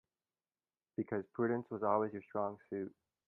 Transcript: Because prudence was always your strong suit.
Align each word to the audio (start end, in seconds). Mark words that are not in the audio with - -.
Because 0.97 1.25
prudence 1.31 1.67
was 1.69 1.83
always 1.83 2.11
your 2.11 2.23
strong 2.23 2.57
suit. 2.71 2.91